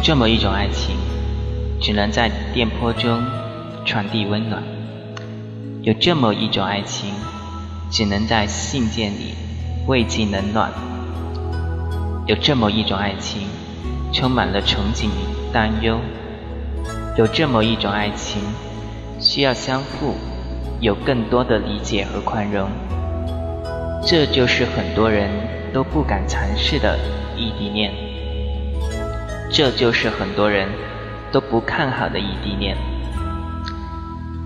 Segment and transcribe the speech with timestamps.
[0.00, 0.96] 这么一种爱情，
[1.80, 3.22] 只能在电波中
[3.84, 4.62] 传递温暖；
[5.82, 7.10] 有这么一种爱情，
[7.90, 9.34] 只能在信件里
[9.86, 10.70] 慰藉冷暖；
[12.26, 13.42] 有这么一种爱情，
[14.12, 15.96] 充满了憧憬与担忧；
[17.18, 18.40] 有这么一种爱情，
[19.20, 20.14] 需要相互
[20.80, 22.70] 有更多的理解和宽容。
[24.06, 25.28] 这就是很多人
[25.74, 26.98] 都不敢尝试的
[27.36, 28.07] 异地恋。
[29.50, 30.68] 这就是很多人
[31.32, 32.76] 都不看好的异地恋。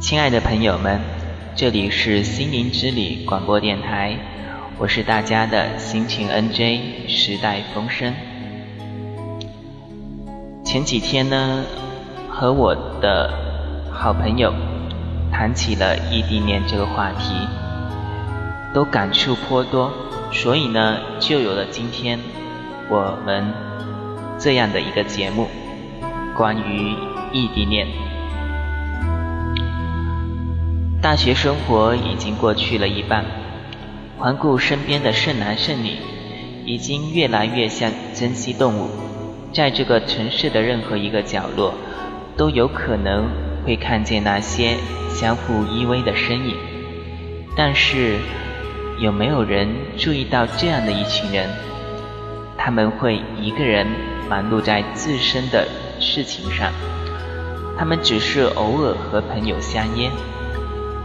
[0.00, 1.00] 亲爱的朋友们，
[1.56, 4.16] 这里是心灵之旅广播电台，
[4.78, 8.14] 我是大家的心情 NJ 时代风声。
[10.64, 11.64] 前几天呢，
[12.30, 13.28] 和我的
[13.90, 14.54] 好朋友
[15.32, 17.34] 谈起了异地恋这个话题，
[18.72, 19.92] 都感触颇多，
[20.30, 22.20] 所以呢，就有了今天
[22.88, 23.52] 我们。
[24.42, 25.46] 这样的一个节目，
[26.36, 26.96] 关于
[27.32, 27.86] 异地恋。
[31.00, 33.24] 大学生活已经过去了一半，
[34.18, 35.92] 环顾身边的剩男剩女，
[36.64, 38.90] 已经越来越像珍稀动物，
[39.52, 41.72] 在这个城市的任何一个角落，
[42.36, 43.28] 都有可能
[43.64, 44.76] 会看见那些
[45.08, 46.56] 相互依偎的身影。
[47.56, 48.18] 但是，
[48.98, 51.48] 有没有人注意到这样的一群人？
[52.58, 53.86] 他们会一个人。
[54.28, 55.66] 忙碌在自身的
[56.00, 56.72] 事情上，
[57.78, 60.10] 他们只是偶尔和朋友相约，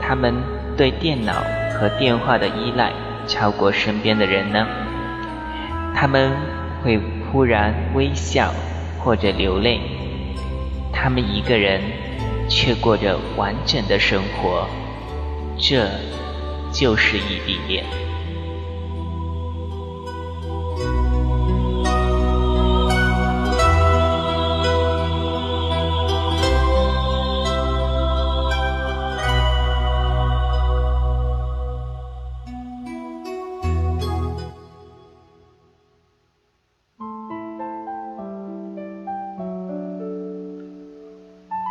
[0.00, 0.34] 他们
[0.76, 1.42] 对电脑
[1.74, 2.92] 和电话的依赖
[3.26, 4.66] 超过身边的人呢？
[5.94, 6.32] 他们
[6.82, 7.00] 会
[7.32, 8.52] 忽然微笑
[8.98, 9.80] 或者流泪，
[10.92, 11.80] 他们一个人
[12.48, 14.68] 却过着完整的生活，
[15.58, 15.88] 这
[16.72, 17.84] 就是异地恋。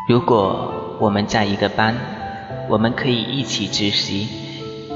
[0.07, 1.95] 如果我们在一个班，
[2.69, 4.27] 我们可以一起自习，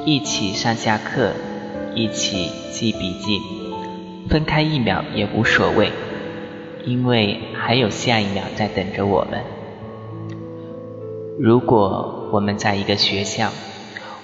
[0.05, 1.33] 一起上下课，
[1.95, 3.41] 一起记笔记，
[4.29, 5.91] 分开一秒也无所谓，
[6.85, 9.41] 因为还有下一秒在等着我们。
[11.39, 13.51] 如果我们在一个学校，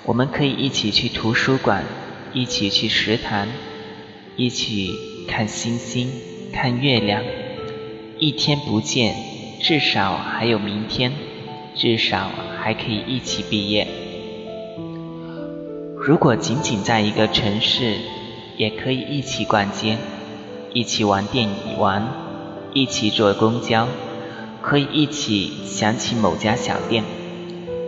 [0.04, 1.84] 我们可以一起去图书馆，
[2.32, 3.48] 一起去食堂，
[4.36, 4.92] 一起
[5.28, 6.12] 看星星，
[6.54, 7.24] 看月亮，
[8.20, 9.35] 一天不见。
[9.68, 11.12] 至少还有明天，
[11.74, 13.88] 至少还可以一起毕业。
[15.98, 17.96] 如果仅仅在一个城市，
[18.58, 19.98] 也可以一起逛街，
[20.72, 22.08] 一起玩电影玩，
[22.76, 23.88] 一起坐公交，
[24.62, 27.04] 可以一起想起某家小店，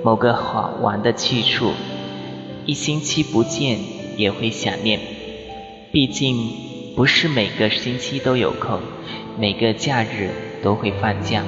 [0.03, 1.73] 某个好玩的去处。
[2.65, 3.77] 一星期不见
[4.17, 4.99] 也会想念，
[5.91, 6.49] 毕竟
[6.95, 8.79] 不是每个星期都有空，
[9.37, 10.31] 每个假日
[10.63, 11.43] 都会放假。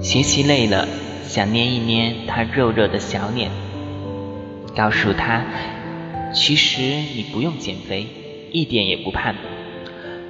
[0.00, 0.88] 学习累了，
[1.24, 3.50] 想捏一捏他肉肉的小脸，
[4.76, 5.44] 告诉他，
[6.34, 8.06] 其实你不用减肥，
[8.50, 9.34] 一点也不胖。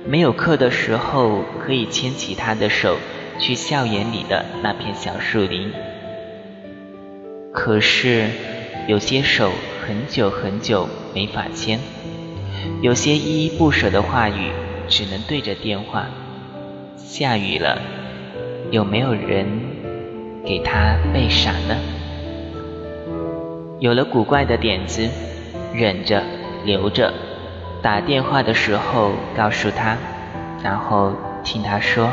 [0.06, 2.98] 没有课的时候，可以牵起他的手，
[3.38, 5.72] 去校园里的那片小树林。
[7.52, 8.28] 可是，
[8.88, 9.52] 有些手
[9.86, 11.78] 很久很久没法牵，
[12.82, 14.50] 有些依依不舍的话语，
[14.88, 16.06] 只能对着电话。
[16.96, 17.80] 下雨了。
[18.72, 19.46] 有没有人
[20.46, 21.76] 给他备伞呢？
[23.78, 25.10] 有了古怪的点子，
[25.74, 26.22] 忍着
[26.64, 27.12] 留着，
[27.82, 29.98] 打电话的时候告诉他，
[30.64, 31.12] 然后
[31.44, 32.12] 听他说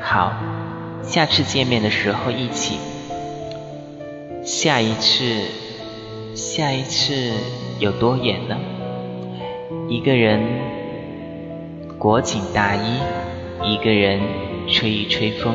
[0.00, 0.32] 好，
[1.02, 2.78] 下次见面的时候一起。
[4.42, 5.42] 下一次，
[6.34, 7.32] 下一次
[7.80, 8.56] 有多远呢？
[9.90, 10.40] 一个人
[11.98, 12.98] 裹紧大衣，
[13.62, 14.22] 一个人
[14.68, 15.54] 吹一吹风。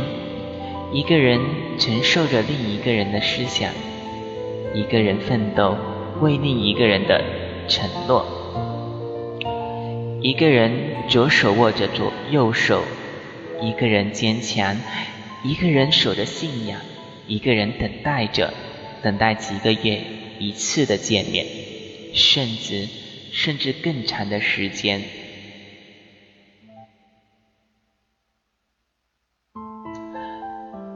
[0.94, 1.42] 一个人
[1.80, 3.72] 承受着另一个人的思想，
[4.76, 5.76] 一个人奋斗
[6.22, 7.20] 为另一个人的
[7.68, 8.24] 承诺，
[10.22, 10.72] 一个人
[11.10, 12.84] 左手握着左右手，
[13.60, 14.78] 一个人坚强，
[15.44, 16.80] 一个人守着信仰，
[17.26, 18.54] 一个人等待着，
[19.02, 20.00] 等待几个月
[20.38, 21.48] 一次的见面，
[22.14, 22.88] 甚至
[23.32, 25.02] 甚至更长的时间。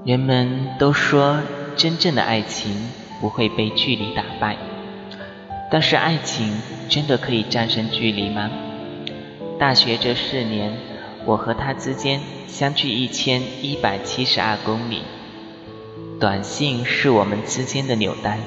[0.07, 1.42] 人们都说，
[1.75, 2.71] 真正的爱情
[3.19, 4.56] 不会被距离打败，
[5.69, 8.50] 但是爱情真的可以战胜距离吗？
[9.59, 10.71] 大学这四年，
[11.25, 15.01] 我和他之间相距一千一百七十二公里。
[16.21, 18.39] 短信是我们之间的纽带，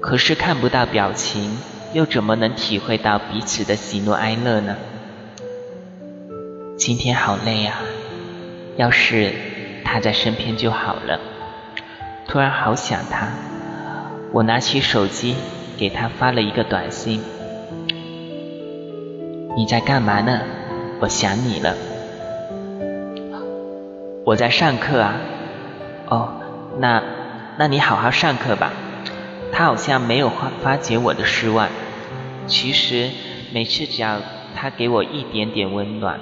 [0.00, 1.58] 可是看不到表情，
[1.92, 4.76] 又怎么能体会到彼此的喜怒哀乐呢？
[6.76, 7.80] 今天好累啊！
[8.76, 9.32] 要是
[9.92, 11.18] 他在身边就好了。
[12.28, 13.26] 突然好想他，
[14.30, 15.34] 我拿起手机
[15.76, 17.20] 给他发了一个短信
[19.56, 20.42] ：“你在干嘛呢？
[21.00, 21.74] 我想你了。”
[24.24, 25.16] 我在上课啊。
[26.06, 26.34] 哦。
[26.78, 27.02] 那，
[27.58, 28.72] 那你好好上课吧。
[29.50, 31.68] 他好像没有发发觉我的失望。
[32.46, 33.10] 其实
[33.52, 34.20] 每次只要
[34.54, 36.20] 他给我一点点温暖，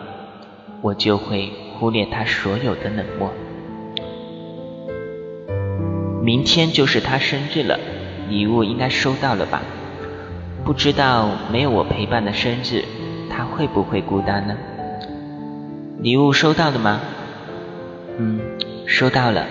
[0.81, 3.31] 我就会忽略他所有的冷漠。
[6.29, 7.81] 明天就是他生日了，
[8.29, 9.63] 礼物应该收到了吧？
[10.63, 12.85] 不知道没有我陪伴的生日，
[13.31, 14.55] 他会不会孤单呢？
[16.03, 17.01] 礼物收到了吗？
[18.19, 18.43] 嗯，
[18.87, 19.47] 收到了。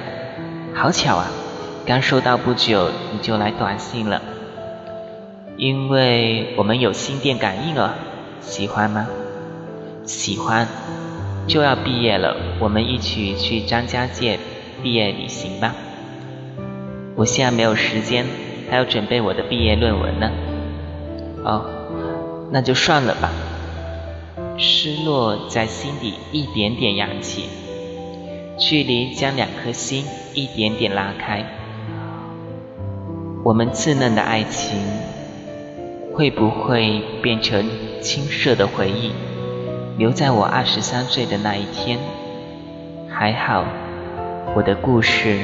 [0.76, 1.26] 好巧啊，
[1.88, 4.22] 刚收到不久你就来短信了，
[5.58, 7.90] 因为我们有心电感应哦，
[8.40, 9.08] 喜欢吗？
[10.06, 10.68] 喜欢，
[11.48, 14.38] 就要毕业了，我们一起去张家界
[14.84, 15.74] 毕业旅行吧。
[17.18, 18.28] 我现在没有时间，
[18.70, 20.32] 还要准备我的毕业论文呢。
[21.44, 21.66] 哦，
[22.52, 23.32] 那就算了吧。
[24.56, 27.46] 失落在心底一点点扬起。
[28.60, 30.06] 距离将两颗心
[30.36, 31.44] 一点点拉开，
[33.44, 34.80] 我们稚嫩的爱情
[36.14, 37.68] 会不会变成
[38.02, 39.12] 青涩的回忆，
[39.98, 41.98] 留在我二十三岁的那一天？
[43.10, 43.66] 还好，
[44.56, 45.38] 我的故事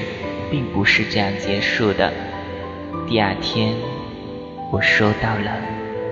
[0.53, 2.13] 并不是这样结束的。
[3.07, 3.73] 第二天，
[4.71, 5.51] 我收到了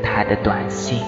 [0.02, 1.00] 他的短信。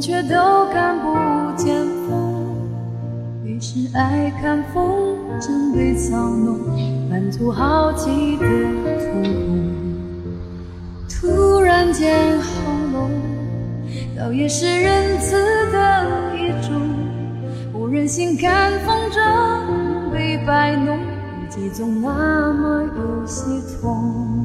[0.00, 1.14] 却都看不
[1.56, 1.74] 见
[2.06, 2.56] 风，
[3.44, 6.58] 于是爱看风筝被操弄，
[7.08, 8.46] 满足好奇的
[8.98, 9.72] 瞳孔。
[11.08, 12.44] 突然间喉
[12.92, 13.10] 咙，
[14.18, 15.36] 倒也是仁慈
[15.70, 16.06] 的
[16.36, 16.72] 一种，
[17.72, 23.44] 不忍心看风筝被摆弄，日记总那么有些
[23.80, 24.41] 痛。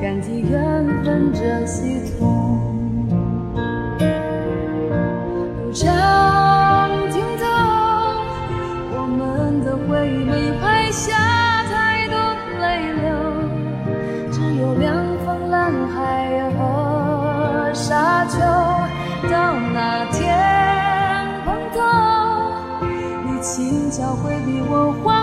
[0.00, 2.56] 感激缘分这系统。
[5.58, 5.88] 路长
[7.10, 7.44] 尽头，
[8.94, 11.12] 我们的回忆没拍下
[11.64, 12.16] 太多
[12.60, 13.06] 泪流，
[14.30, 14.86] 只有两
[15.26, 18.38] 方蓝海和沙丘。
[19.28, 20.16] 到那天
[21.44, 21.76] 碰头，
[23.26, 25.17] 你轻巧回避我。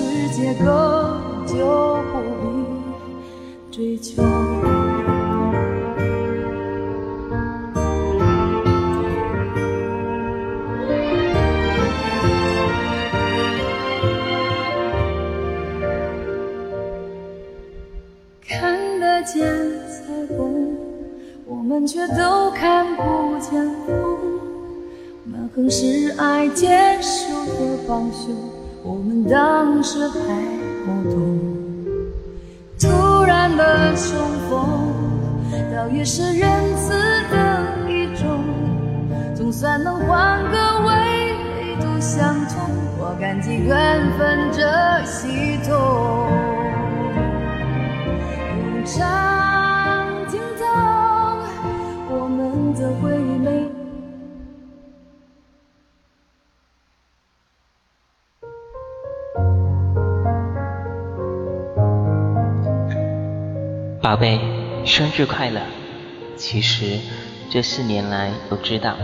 [0.00, 4.22] 世界隔就不必追求。
[18.40, 19.46] 看得见
[19.86, 20.78] 彩虹
[21.44, 24.18] 我们却都看不见风。
[25.26, 27.28] 满横是爱坚守
[27.58, 28.49] 的帮凶
[28.82, 30.16] 我们当时还
[30.86, 31.38] 不懂，
[32.80, 34.16] 突然的重
[34.48, 34.92] 逢，
[35.74, 36.92] 倒也是仁慈
[37.30, 38.42] 的一种，
[39.34, 40.56] 总算能换个
[40.86, 40.90] 味
[42.00, 45.76] 相同，我感激缘分这系统。
[64.10, 64.40] 宝贝，
[64.84, 65.60] 生日快乐！
[66.36, 66.98] 其实
[67.48, 68.96] 这四年来都知道，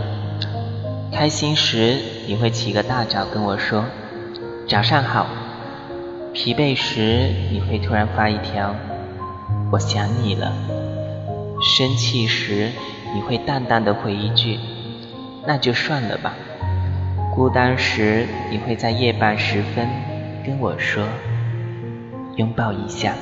[1.13, 1.97] 开心时
[2.27, 3.85] 你会起个大早跟我说
[4.67, 5.25] 早上好，
[6.33, 8.75] 疲惫时你会突然发一条
[9.71, 10.51] 我想你了，
[11.61, 12.69] 生气时
[13.15, 14.59] 你会淡淡的回一句
[15.45, 16.33] 那就算了吧，
[17.33, 19.87] 孤单时你会在夜半时分
[20.45, 21.07] 跟我说
[22.35, 23.13] 拥抱一下。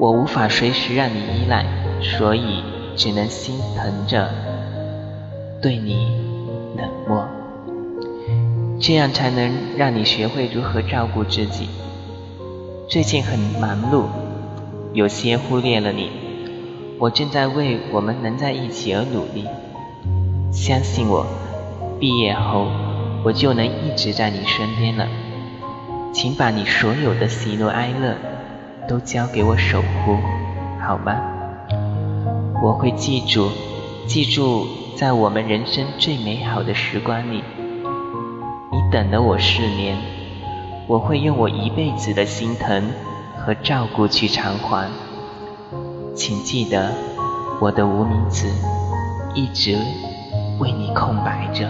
[0.00, 1.66] 我无法随时让你依赖，
[2.00, 2.62] 所以
[2.96, 4.30] 只能心疼着
[5.60, 6.06] 对你
[6.76, 7.26] 冷漠，
[8.80, 11.68] 这样才能让你学会如何照顾自己。
[12.88, 14.04] 最近很忙碌，
[14.92, 16.10] 有些忽略了你。
[17.00, 19.46] 我正在为我们能在一起而努力，
[20.52, 21.26] 相信我，
[21.98, 22.68] 毕业后
[23.24, 25.08] 我就能一直在你身边了。
[26.12, 28.16] 请把你所有的喜怒哀乐。
[28.88, 30.16] 都交给我守护，
[30.80, 31.14] 好吗？
[32.62, 33.50] 我会记住，
[34.06, 34.66] 记住，
[34.96, 37.44] 在我们人生最美好的时光里，
[38.72, 39.98] 你等了我四年，
[40.86, 42.90] 我会用我一辈子的心疼
[43.36, 44.90] 和照顾去偿还。
[46.14, 46.90] 请记得，
[47.60, 48.48] 我的无名指
[49.34, 49.78] 一直
[50.58, 51.68] 为你空白着。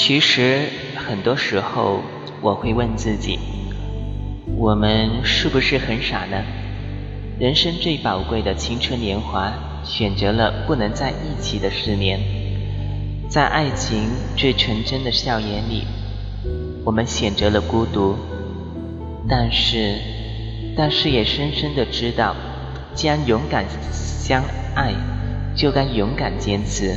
[0.00, 2.00] 其实很多时候，
[2.40, 3.36] 我会问自己：
[4.56, 6.44] 我们是不是很傻呢？
[7.40, 9.52] 人生最宝贵的青春年华，
[9.82, 12.20] 选择了不能在一起的四年，
[13.28, 15.82] 在爱情最纯真的笑颜里，
[16.84, 18.16] 我们选择了孤独。
[19.28, 19.96] 但是，
[20.76, 22.36] 但是也深深的知道，
[22.94, 24.44] 既然勇敢相
[24.76, 24.94] 爱，
[25.56, 26.94] 就该勇敢坚持。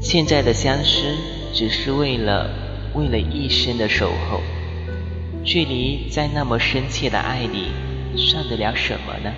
[0.00, 1.37] 现在的相识。
[1.58, 2.48] 只是为了
[2.94, 4.40] 为了一生的守候，
[5.42, 7.72] 距离在那么深切的爱里，
[8.16, 9.34] 算得了什么呢？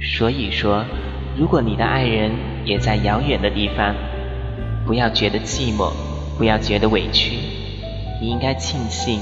[0.00, 0.84] 所以说，
[1.38, 2.32] 如果你的爱人
[2.64, 3.94] 也在遥远的地方，
[4.84, 5.92] 不要觉得寂寞，
[6.36, 7.36] 不要觉得委屈，
[8.20, 9.20] 你应该庆幸，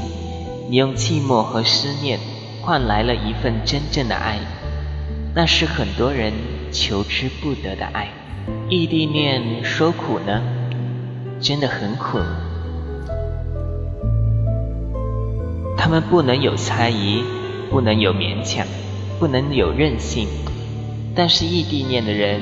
[0.70, 2.18] 你用寂寞和思念
[2.62, 4.38] 换来了一份真正的爱，
[5.34, 6.32] 那是很多人
[6.72, 8.08] 求之不得的爱。
[8.70, 10.40] 异地恋说苦呢？
[11.42, 12.20] 真的很苦，
[15.76, 17.24] 他们不能有猜疑，
[17.68, 18.64] 不能有勉强，
[19.18, 20.28] 不能有任性，
[21.16, 22.40] 但是异地恋的人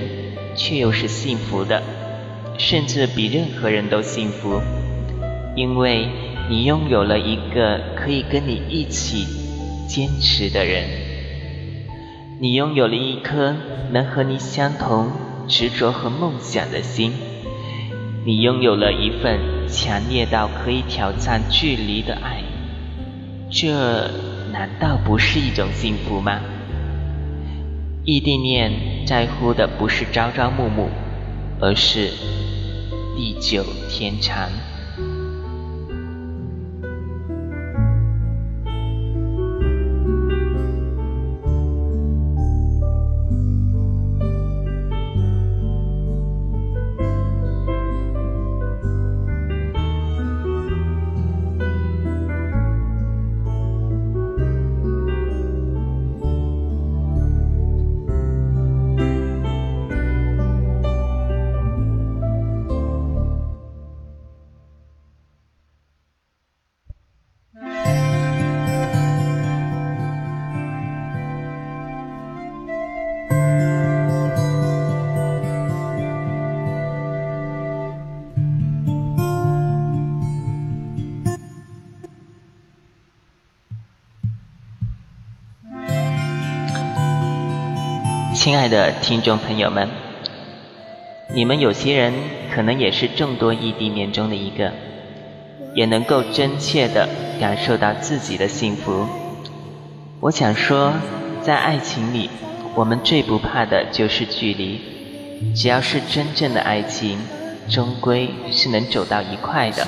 [0.55, 1.83] 却又是幸福的，
[2.59, 4.61] 甚至比任何人都幸福，
[5.57, 6.07] 因为
[6.51, 9.27] 你拥有了一个可以跟你一起
[9.89, 10.85] 坚持的人，
[12.39, 13.57] 你拥有了一颗
[13.93, 15.11] 能和你相同
[15.49, 17.30] 执着和梦想的心。
[18.23, 22.43] 你拥有了一份强烈到可以挑战距离的爱，
[23.51, 24.11] 这
[24.53, 26.39] 难道不是一种幸福吗？
[28.05, 28.73] 异地恋
[29.07, 30.89] 在乎的不是朝朝暮暮，
[31.61, 32.11] 而是
[33.17, 34.51] 地久天长。
[88.43, 89.87] 亲爱的听众朋友们，
[91.35, 92.15] 你们有些人
[92.55, 94.73] 可能也是众多异地恋中的一个，
[95.75, 97.07] 也能够真切的
[97.39, 99.07] 感受到自己的幸福。
[100.21, 100.95] 我想说，
[101.43, 102.31] 在爱情里，
[102.75, 104.81] 我们最不怕的就是距离。
[105.55, 107.19] 只要是真正的爱情，
[107.69, 109.87] 终归是能走到一块的。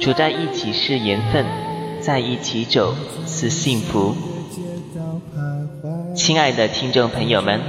[0.00, 1.44] 处在一起是缘分，
[2.00, 2.94] 在一起走
[3.26, 4.14] 是幸福。
[6.18, 7.60] 亲爱的听众朋友们，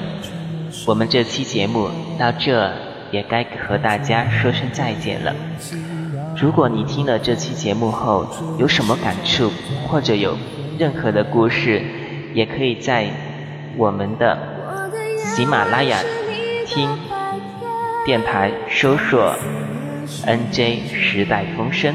[0.87, 1.87] 我们这期节目
[2.17, 2.73] 到这
[3.11, 5.35] 也该和大家说声再见了。
[6.35, 8.25] 如果你听了这期节目后
[8.57, 9.51] 有什么感触，
[9.87, 10.35] 或者有
[10.79, 11.83] 任何的故事，
[12.33, 13.07] 也可以在
[13.77, 14.35] 我们的
[15.15, 15.99] 喜马拉雅
[16.65, 16.89] 听
[18.03, 19.35] 电台搜索
[20.25, 21.93] “NJ 时代风声”，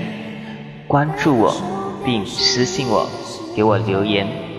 [0.86, 1.52] 关注我
[2.04, 3.10] 并私信我，
[3.56, 4.53] 给我留言。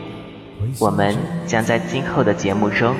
[0.79, 2.95] 我们将在今后的节目中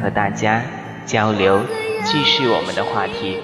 [0.00, 0.62] 和大家
[1.04, 1.60] 交流，
[2.04, 3.38] 继续我们的话题。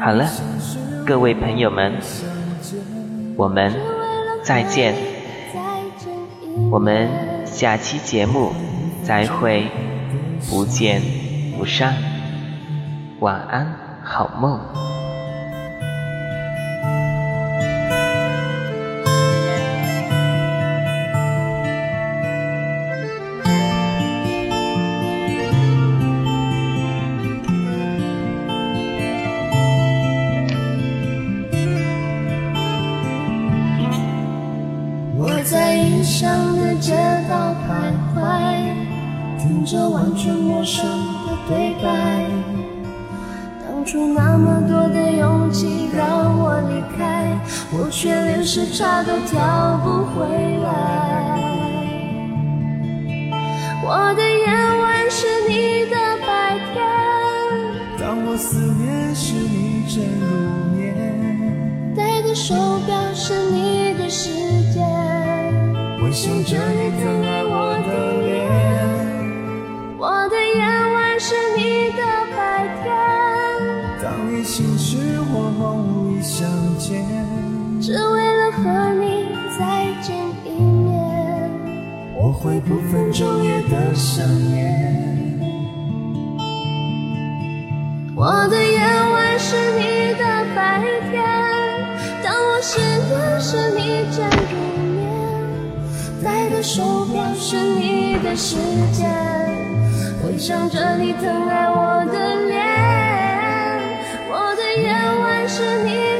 [0.00, 0.28] 好了，
[1.06, 1.94] 各位朋友们，
[3.36, 3.72] 我们
[4.42, 4.94] 再见，
[6.70, 7.08] 我们
[7.46, 8.52] 下期节目
[9.02, 9.66] 再会，
[10.50, 11.00] 不见
[11.56, 11.94] 不散，
[13.20, 13.66] 晚安，
[14.02, 14.91] 好梦。
[44.08, 47.26] 那么多的勇气让我离开，
[47.72, 50.66] 我却连时差都调不回来。
[53.84, 55.52] 我的夜晚是你
[55.90, 56.30] 的白
[56.72, 56.74] 天，
[57.98, 60.24] 当我思念时你正入
[60.76, 60.80] 眠，
[61.96, 62.54] 戴的手
[62.86, 64.30] 表是你的时
[64.72, 64.80] 间，
[66.00, 67.51] 我想着你疼爱我
[82.64, 84.70] 不分昼夜的想念。
[88.14, 90.22] 我的夜晚是你的
[90.54, 91.20] 白天，
[92.22, 94.54] 当我失眠时你正入
[94.94, 95.02] 眠，
[96.22, 98.56] 戴的手表是你的时
[98.92, 99.10] 间。
[100.22, 102.56] 回想着你疼爱我的脸，
[104.30, 106.11] 我的夜晚是你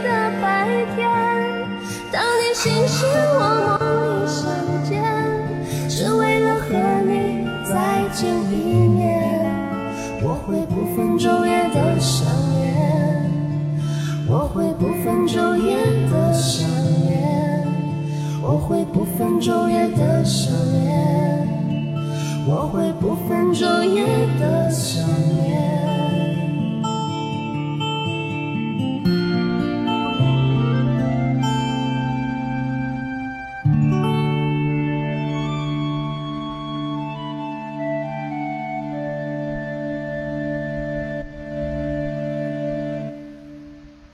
[19.16, 21.46] 分昼夜的想念。
[22.46, 24.04] 我会不分昼夜
[24.38, 25.04] 的想
[25.36, 25.71] 念。